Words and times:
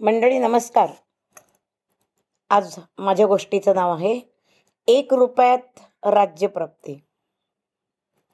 मंडळी 0.00 0.38
नमस्कार. 0.38 0.90
आज 2.50 2.78
माझ्या 2.98 3.26
गोष्टीचं 3.26 3.74
नाव 3.74 3.94
आहे 3.94 4.20
एक 4.88 5.14
रुपयात 5.14 5.80
राज्यप्राप्ती 6.06 6.92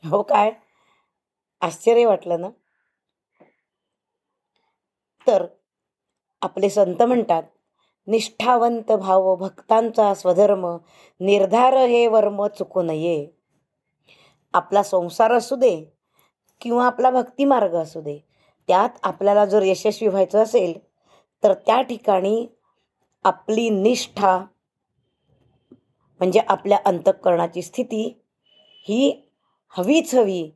हो 0.04 0.22
काय? 0.22 0.50
आश्चर्य 1.61 2.06
वाटलं 2.06 2.40
ना? 2.40 2.48
तर 5.27 5.46
आपले 6.42 6.70
संत 6.70 7.02
म्हणतात 7.02 7.42
निष्ठावंत 8.06 8.92
भाव 8.92 9.34
भक्तांचा 9.36 10.14
स्वधर्म 10.14 10.66
निर्धार 11.20 11.76
हे 11.76 12.06
वर्म 12.06 12.46
चुकू 12.46 12.82
नये. 12.82 13.26
आपला 14.52 14.82
संसार 14.82 15.32
असू 15.32 15.56
दे 15.56 15.84
किंवा 16.60 16.86
आपला 16.86 17.10
भक्तिमार्ग 17.10 17.74
असू 17.74 18.00
दे 18.00 18.18
त्यात 18.68 18.98
आपल्याला 19.02 19.44
जर 19.44 19.62
यशस्वी 19.62 20.08
व्हायचं 20.08 20.42
असेल 20.42 20.93
तर 21.43 21.55
त्या 21.55 21.83
ठिकाणी 21.83 22.47
आपली 23.24 23.70
निष्ठा 23.70 24.38
म्हणजे 26.19 26.41
आपल्या 26.48 26.79
अंतःकरणाची 26.84 27.62
स्थिती 27.62 28.20
ही 28.88 29.30
हवीच 29.69 30.15
हवी. 30.15 30.51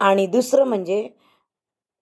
आणि 0.00 0.26
दुसरं 0.26 0.64
म्हणजे 0.64 1.08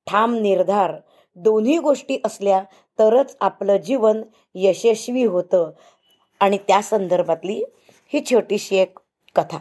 ठाम 0.07 0.35
निर्धार 0.35 0.95
दोन्ही 1.35 1.79
गोष्टी 1.79 2.19
असल्या 2.25 2.63
तरच 2.99 3.37
आपलं 3.41 3.77
जीवन 3.77 4.23
यशस्वी 4.55 5.25
होतं. 5.25 5.71
आणि 6.41 6.59
त्या 6.59 6.83
संदर्भातली 6.83 7.65
ही 8.13 8.25
छोटीशी 8.31 8.77
एक 8.77 8.99
कथा. 9.35 9.59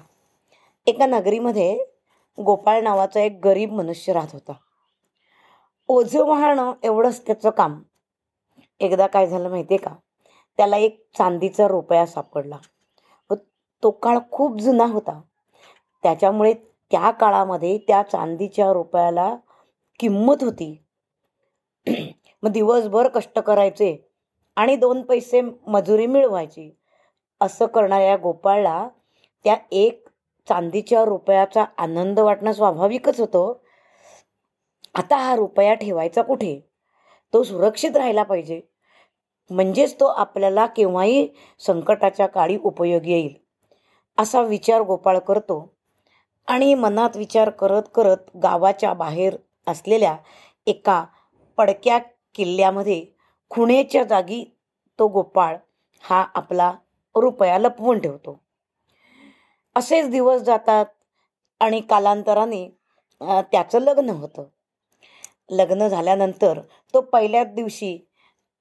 एका 0.87 1.05
नगरीमध्ये 1.05 1.85
गोपाळ 2.45 2.81
नावाचा 2.81 3.21
एक 3.21 3.39
गरीब 3.43 3.71
मनुष्य 3.71 4.13
राहत 4.13 4.27
होता. 4.33 4.53
ओझं 5.87 6.25
वाहणं 6.25 6.73
एवढंच 6.83 7.27
त्याचं 7.27 7.49
काम. 7.49 7.81
एकदा 8.79 9.07
काय 9.07 9.27
झालं 9.27 9.49
माहिती 9.49 9.73
आहे 9.73 9.83
का? 9.83 9.95
त्याला 10.57 10.77
एक 10.77 11.05
चांदीचा 11.17 11.67
रुपया 11.67 12.05
सापडला. 12.05 12.57
व 13.29 13.33
तो 13.83 13.91
काळ 13.91 14.19
खूप 14.31 14.57
जुना 14.57 14.85
होता. 14.85 15.21
त्याच्यामुळे 16.03 16.53
त्या 16.91 17.11
काळामध्ये 17.11 17.77
त्या 17.77 18.03
चांदीच्या 18.03 18.73
रुपयाला 18.73 19.35
किंमत 19.99 20.43
होती. 20.43 20.83
मग 22.43 22.51
दिवसभर 22.51 23.07
कष्ट 23.07 23.39
करायचे 23.39 24.11
आणि 24.55 24.75
दोन 24.75 25.01
पैसे 25.01 25.41
मजुरी 25.67 26.05
मिळवायची. 26.05 26.77
असं 27.41 27.65
करणाऱ्या 27.65 28.17
गोपाळला 28.17 28.87
त्या 29.43 29.57
एक 29.71 30.09
चांदीच्या 30.49 31.05
रुपयाचा 31.05 31.65
आनंद 31.77 32.19
वाटणं 32.19 32.51
स्वाभाविकच 32.51 33.19
होतं. 33.19 33.53
आता 34.95 35.17
हा 35.17 35.35
रुपया 35.35 35.73
ठेवायचा 35.73 36.21
कुठे? 36.21 36.74
तो 37.33 37.43
सुरक्षित 37.43 37.97
राहायला 37.97 38.23
पाहिजे. 38.23 38.59
म्हणजेच 39.49 39.99
तो 39.99 40.05
आपल्याला 40.05 40.65
केव्हाही 40.65 41.27
संकटाच्या 41.59 42.27
काळी 42.27 42.57
उपयोगी 42.63 43.11
येईल 43.11 43.33
असा 44.17 44.41
विचार 44.41 44.81
गोपाळ 44.81 45.17
करतो. 45.19 45.65
आणि 46.47 46.73
मनात 46.73 47.17
विचार 47.17 47.49
करत 47.49 47.83
करत 47.95 48.37
गावाच्या 48.43 48.93
बाहेर 48.93 49.35
असलेल्या 49.67 50.15
एका 50.67 51.03
पडक्या 51.57 51.97
किल्ल्यामध्ये 52.35 53.05
खुणेच्या 53.51 54.03
जागी 54.03 54.43
तो 54.99 55.07
गोपाळ 55.07 55.55
हा 56.03 56.25
आपला 56.35 56.71
रुपया 57.15 57.57
लपवून 57.59 57.99
ठेवतो. 57.99 58.37
असेच 59.75 60.09
दिवस 60.09 60.41
जातात 60.41 60.85
आणि 61.61 61.79
कालांतराने 61.81 62.67
त्याचं 63.21 63.79
लग्न 63.79 64.09
होतं. 64.09 64.43
लग्न 65.49 65.87
झाल्यानंतर 65.87 66.59
तो 66.93 67.01
पहिल्याच 67.01 67.47
दिवशी 67.47 67.97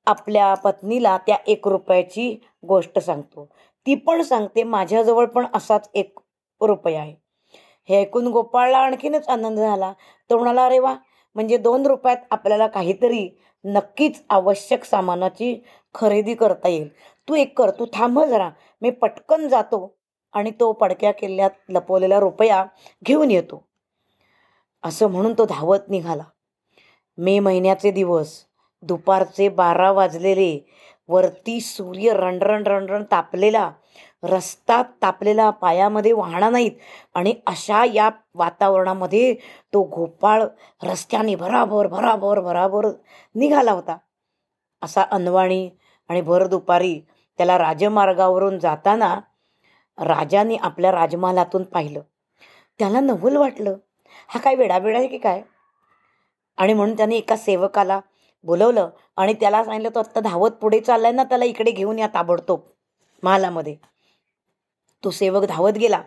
आपल्या 0.06 0.54
पत्नीला 0.54 1.18
त्या 1.18 1.36
एक 1.46 1.68
रुपयाची 1.68 2.36
गोष्ट 2.68 2.98
सांगतो. 2.98 3.44
ती 3.86 3.94
पण 3.94 4.22
सांगते 4.22 4.62
माझ्याजवळ 4.62 5.26
पण 5.26 5.46
असाच 5.54 5.90
एक 5.94 6.18
रुपया 6.60 7.00
आहे. 7.00 7.14
हे 7.88 8.00
ऐकून 8.00 8.26
गोपाळला 8.26 8.78
आणखीनच 8.78 9.28
आनंद 9.28 9.58
झाला. 9.58 9.92
तो 10.30 10.36
म्हणाला 10.38 10.66
अरे 10.66 10.78
वा! 10.78 10.94
म्हणजे 11.34 11.56
दोन 11.56 11.86
रुपयात 11.86 12.16
आपल्याला 12.30 12.66
काहीतरी 12.66 13.28
नक्कीच 13.64 14.22
आवश्यक 14.30 14.84
सामानाची 14.84 15.62
खरेदी 15.94 16.34
करता 16.34 16.68
येईल. 16.68 16.88
तू 17.28 17.34
एक 17.34 17.58
कर 17.58 17.70
तू 17.70 17.86
थांब 17.92 18.20
जरा. 18.20 18.50
मी 18.82 18.90
पटकन 18.90 19.48
जातो 19.48 19.96
आणि 20.32 20.50
तो 20.50 20.72
पडक्या 20.72 21.12
किल्ल्यात 21.12 21.50
लपवलेला 21.68 22.20
रुपया 22.20 22.64
घेऊन 23.06 23.30
येतो. 23.30 23.64
असं 24.82 25.08
म्हणून 25.10 25.32
तो 25.32 25.44
धावत 25.44 25.88
निघाला. 25.88 26.22
मे 27.18 27.38
महिन्याचे 27.38 27.90
दिवस. 27.90 28.44
दुपारचे 28.82 29.48
बारा 29.48 29.92
वाजलेले. 29.92 30.66
वरती 31.08 31.60
सूर्य 31.60 32.12
रणरण 32.12 32.62
रणरण 32.66 33.04
तापलेला. 33.10 33.70
रस्ता 34.22 34.82
तापलेला. 34.82 35.50
पायामध्ये 35.50 36.12
वाहणार 36.12 36.50
नाहीत. 36.50 36.72
आणि 37.14 37.34
अशा 37.46 37.84
या 37.84 38.10
वातावरणामध्ये 38.34 39.34
तो 39.72 39.82
गोपाळ 39.82 40.42
रस्त्याने 40.82 41.34
भराभर 41.34 41.86
भराभर 41.86 42.40
भराभर 42.40 42.88
निघाला 43.34 43.72
होता. 43.72 43.96
असा 44.82 45.02
अनवाणी 45.02 45.70
आणि 46.08 46.20
भर 46.20 46.46
दुपारी 46.46 47.00
त्याला 47.36 47.58
राजमार्गावरून 47.58 48.58
जाताना 48.58 49.20
राजाने 49.98 50.56
आपल्या 50.56 50.92
राजमहालातून 50.92 51.62
पाहिलं. 51.62 52.00
त्याला 52.78 53.00
नवल 53.00 53.36
वाटलं. 53.36 53.76
हा 54.28 54.40
काय 54.40 54.54
वेडावेडा 54.54 54.98
आहे 54.98 55.08
की 55.08 55.18
काय? 55.18 55.42
आणि 56.58 56.72
म्हणून 56.72 56.96
त्याने 56.96 57.16
एका 57.16 57.36
सेवकाला 57.36 58.00
बोलवलं 58.44 58.88
आणि 59.16 59.34
त्याला 59.34 59.62
सांगितलं 59.64 59.94
तो 59.94 59.98
आत्ता 59.98 60.20
धावत 60.20 60.50
पुढे 60.60 60.80
चाललाय 60.80 61.12
ना 61.12 61.24
त्याला 61.24 61.44
इकडे 61.44 61.70
घेऊन 61.70 61.98
या 61.98 62.06
ताबडतोब 62.14 62.60
महालामध्ये. 63.22 63.74
तो 65.02 65.10
सेवक 65.10 65.44
धावत 65.44 65.78
गेला 65.78 66.00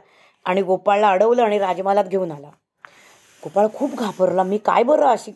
आणि 0.45 0.61
गोपाळला 0.61 1.09
अडवलं 1.09 1.43
आणि 1.43 1.57
राजमालात 1.59 2.05
घेऊन 2.05 2.31
आला. 2.31 2.49
गोपाळ 3.43 3.67
खूप 3.73 3.95
घाबरला 3.95 4.43
मी 4.43 4.57
काय 4.57 4.83
बरं 4.83 5.07
अशी 5.07 5.31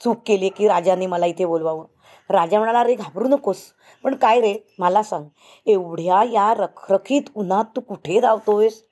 चूक 0.00 0.18
केली 0.26 0.48
की 0.48 0.68
राजाने 0.68 1.06
मला 1.06 1.26
इथे 1.26 1.44
बोलवावं? 1.46 1.84
राजा 2.30 2.58
म्हणाला 2.58 2.80
अरे 2.80 2.94
घाबरू 2.94 3.28
नकोस 3.28 3.58
पण 4.04 4.14
काय 4.14 4.40
रे 4.40 4.54
मला 4.78 5.02
सांग 5.02 5.24
एवढ्या 5.66 6.22
या 6.32 6.52
रखरखीत 6.54 7.30
उन्हात 7.34 7.64
तू 7.76 7.80
कुठे 7.80 8.20
धावतोयस? 8.20 8.82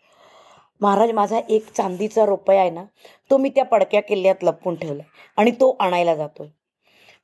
महाराज 0.80 1.10
माझा 1.12 1.38
एक 1.48 1.70
चांदीचा 1.76 2.24
रुपया 2.26 2.60
आहे 2.60 2.70
ना 2.70 2.84
तो 3.30 3.36
मी 3.36 3.48
त्या 3.48 3.64
पडक्या 3.64 4.02
किल्ल्यात 4.02 4.44
लपवून 4.44 4.74
ठेवला 4.74 5.02
आणि 5.36 5.50
तो 5.50 5.76
आणायला 5.80 6.14
जातोय. 6.14 6.48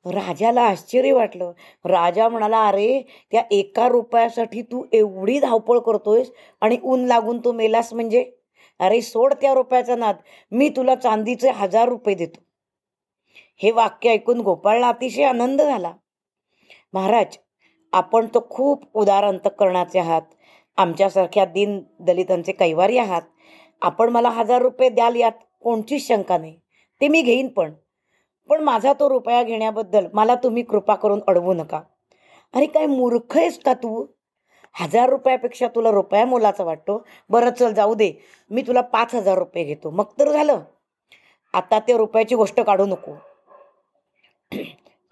राजाला 0.06 0.62
आश्चर्य 0.62 1.12
वाटलं. 1.12 1.52
राजा 1.84 2.28
म्हणाला 2.28 2.66
अरे 2.68 3.02
त्या 3.32 3.42
एका 3.50 3.88
रुपयासाठी 3.88 4.62
तू 4.62 4.84
एवढी 4.92 5.38
धावपळ 5.40 5.78
करतोयस 5.78 6.32
आणि 6.60 6.78
ऊन 6.82 7.04
लागून 7.06 7.38
तू 7.38 7.52
मेलास 7.52 7.92
म्हणजे? 7.92 8.32
अरे 8.78 9.00
सोड 9.00 9.34
त्या 9.34 9.54
रुपयाचा 9.54 9.96
नाद. 9.96 10.16
मी 10.52 10.68
तुला 10.68 10.94
चांदीचे 10.94 11.50
हजार 11.50 11.88
रुपये 11.88 12.14
देतो. 12.14 12.40
हे 13.56 13.70
वाक्य 13.70 14.10
ऐकून 14.10 14.40
गोपाळला 14.40 14.88
अतिशय 14.88 15.24
आनंद 15.24 15.62
झाला. 15.62 15.92
महाराज 16.92 17.38
आपण 17.92 18.26
तो 18.26 18.46
खूप 18.50 18.84
उदार 18.94 19.24
अंतकरणाचे 19.24 19.98
आहात. 19.98 20.22
आमच्यासारख्या 20.76 21.44
दिन 21.44 21.82
दलितांचे 22.00 22.52
कैवारी 22.52 22.98
आहात. 22.98 23.22
आपण 23.82 24.08
मला 24.08 24.30
हजार 24.30 24.62
रुपये 24.62 24.88
द्याल 24.88 25.16
यात. 25.16 25.32
कोणतीच 25.62 26.08
शंका 26.08 26.38
नाही. 26.38 26.58
ते 27.00 27.08
मी 27.08 27.22
घेईन 27.22 27.48
पण. 27.48 27.72
पण 28.48 28.60
माझा 28.60 28.92
तो 28.92 29.08
रुपया 29.08 29.42
घेण्याबद्दल 29.42 30.06
मला 30.14 30.34
तुम्ही 30.34 30.62
कृपा 30.62 30.94
करून 30.94 31.20
अडवू 31.28 31.52
नका. 31.52 31.80
अरे 32.54 32.66
काय 32.66 32.86
मूर्ख 32.86 33.36
आहेस 33.36 33.58
का 33.58 33.74
तू? 33.74 34.06
हजार 34.74 35.08
रुपयापेक्षा 35.08 35.68
तुला 35.68 35.90
रुपया 35.90 36.24
मोलाचा 36.26 36.64
वाटतो? 36.64 37.06
बरं 37.30 37.50
चल 37.50 37.72
जाऊ 37.72 37.94
दे. 37.94 38.12
मी 38.50 38.62
तुला 38.62 38.80
पाच 38.80 39.14
हजार 39.14 39.38
रुपये 39.38 39.64
घेतो. 39.64 39.90
मग 39.90 40.04
तर 40.18 40.32
झालं. 40.32 40.60
आता 41.52 41.78
ते 41.78 41.96
रुपयाची 41.96 42.34
गोष्ट 42.34 42.60
काढू 42.60 42.86
नको. 42.86 43.14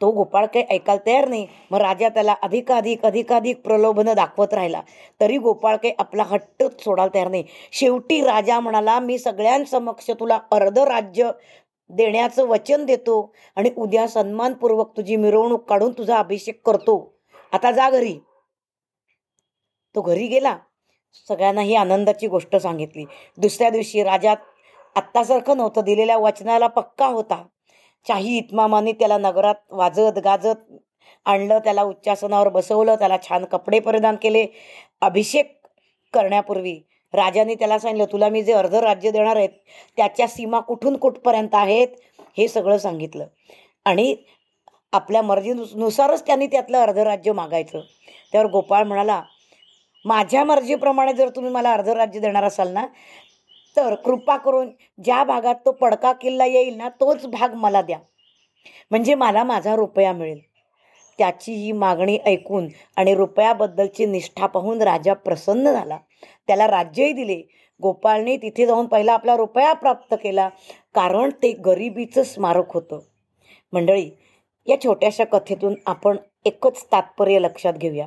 तो 0.00 0.11
गोपाळ 0.11 0.47
काही 0.47 0.65
ऐकायला 0.71 1.06
तयार 1.06 1.28
नाही. 1.28 1.47
मग 1.71 1.78
राजा 1.78 2.09
त्याला 2.09 2.34
अधिकाधिक 2.42 3.07
अधिकाधिक 3.07 3.60
प्रलोभनं 3.60 4.15
दाखवत 4.16 4.54
राहिला. 4.54 4.80
तरी 5.21 5.39
गोपाळ 5.39 5.77
काही 5.77 5.95
आपला 5.98 6.22
हट्ट 6.22 6.63
सोडायला 6.80 7.15
तयार 7.15 7.28
नाही. 7.28 7.45
शेवटी 7.72 8.21
राजा 8.21 8.60
म्हणाला 8.60 9.01
मी 9.01 9.19
सगळ्यांसमक्ष 9.19 10.10
तुला 10.10 10.41
अर्ध 10.51 10.78
राज्य 10.78 11.30
देण्याचं 11.89 12.47
वचन 12.47 12.84
देतो 12.84 13.34
आणि 13.57 13.71
उद्या 13.77 14.09
सन्मानपूर्वक 14.09 14.97
तुझी 14.97 15.16
मिरवणूक 15.16 15.69
काढून 15.69 15.92
तुझा 15.92 16.19
अभिषेक 16.19 16.66
करतो. 16.66 17.15
आता 17.53 17.71
जा 17.71 17.91
घरी. 17.91 18.19
तो 19.95 20.01
घरी 20.01 20.27
गेला. 20.27 20.57
सगळ्यांना 21.28 21.60
ही 21.60 21.74
आनंदाची 21.74 22.27
गोष्ट 22.27 22.57
सांगितली. 22.57 23.04
दुसऱ्या 23.39 23.71
दिवशी 23.71 24.03
राजा 24.03 24.34
आत्तासारखं 24.97 25.57
नव्हतं. 25.57 25.80
दिलेल्या 25.80 26.16
वचनाला 26.16 26.66
पक्का 26.66 27.07
होता. 27.07 27.45
शाही 28.06 28.36
इतमामाने 28.38 28.92
त्याला 28.92 29.18
नगरात 29.18 29.54
वाजत 29.70 30.18
गाजत 30.24 30.72
आणलं 31.26 31.58
त्याला 31.58 31.82
उच्चासनावर 31.82 32.48
बसवलं 32.48 32.94
त्याला 32.94 33.16
छान 33.22 33.44
कपडे 33.44 33.80
परिधान 33.80 34.16
केले. 34.16 34.47
अभिषेक 35.00 35.56
करण्यापूर्वी 36.14 36.78
राजाने 37.14 37.54
त्याला 37.54 37.78
सांगितलं 37.78 38.12
तुला 38.12 38.28
मी 38.28 38.42
जे 38.42 38.52
अर्ध 38.52 38.74
राज्य 38.74 39.10
देणार 39.10 39.36
आहेत 39.36 39.50
त्याच्या 39.97 40.26
सीमा 40.28 40.60
कुठून 40.60 40.97
कुठपर्यंत 40.97 41.54
आहेत? 41.54 41.88
हे 42.38 42.48
सगळं 42.48 42.78
सांगितलं. 42.78 43.26
आणि 43.84 44.14
आपल्या 44.92 45.22
मर्जीनुसारच 45.22 46.26
त्यांनी 46.26 46.47
त्यातलं 46.47 46.78
अर्धं 46.78 47.02
राज्य 47.02 47.32
मागायचं. 47.32 47.80
त्यावर 48.32 48.47
गोपाळ 48.47 48.84
म्हणाला 48.84 49.22
माझ्या 50.04 50.44
मर्जीप्रमाणे 50.44 51.12
जर 51.12 51.28
तुम्ही 51.28 51.52
मला 51.52 51.72
अर्धं 51.72 51.92
राज्य 51.92 52.20
देणार 52.20 52.44
असाल 52.44 52.68
ना 52.68 52.86
तर 53.77 53.95
कृपा 53.95 54.37
करून 54.37 54.69
ज्या 55.05 55.25
भागात 55.25 55.55
तो 55.67 55.72
पडका 55.72 56.13
किल्ला 56.13 56.47
येईल 56.47 56.77
ना 56.77 56.89
तोच 56.89 57.27
भाग 57.27 57.55
मला 57.55 57.83
द्या. 57.83 57.99
म्हणजे 58.91 59.15
मला 59.15 59.45
माझा 59.45 59.77
रुपया 59.77 60.13
मिळेल. 60.13 60.41
त्याची 61.19 61.53
ही 61.53 61.72
मागणी 61.72 62.19
ऐकून 62.27 62.69
आणि 62.97 63.15
रुपयाबद्दलची 63.15 64.07
निष्ठा 64.07 64.47
पाहून 64.47 64.83
राजा 64.83 65.15
प्रसन्न 65.15 65.72
झाला. 65.72 65.99
त्याला 66.47 66.67
राज्यही 66.67 67.13
दिले. 67.13 67.43
गोपाळने 67.83 68.37
तिथे 68.37 68.67
जाऊन 68.67 68.87
पहिला 68.87 69.13
आपला 69.13 69.37
रुपया 69.37 69.72
प्राप्त 69.72 70.15
केला 70.22 70.49
कारण 70.95 71.31
ते 71.43 71.53
गरिबीचं 71.53 72.22
स्मारक 72.22 72.72
होतं. 72.72 72.99
मंडळी 73.72 74.11
या 74.67 74.77
छोट्याशा 74.84 75.25
कथेतून 75.25 75.75
आपण 75.87 76.17
एकच 76.45 76.84
तात्पर्य 76.93 77.39
लक्षात 77.39 77.72
घेऊया 77.72 78.07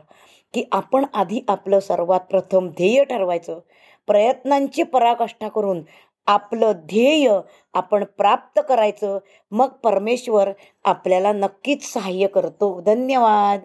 की 0.54 0.64
आपण 0.72 1.06
आधी 1.14 1.42
आपलं 1.48 1.80
सर्वात 1.80 2.20
प्रथम 2.20 2.68
ध्येय 2.68 3.04
ठरवायचं 3.04 3.60
प्रयत्नांची 4.08 4.84
पराकाष्ठा 4.84 5.48
करून 5.48 5.82
आपलं 6.28 6.72
ध्येय 6.86 7.30
आपण 7.74 8.04
प्राप्त 8.18 8.60
करायचं 8.70 9.18
मग 9.52 9.70
परमेश्वर 9.84 10.52
आपल्याला 10.86 11.32
नक्कीच 11.34 11.92
सहाय्य 11.94 12.28
करतो. 12.28 12.80
धन्यवाद. 12.82 13.60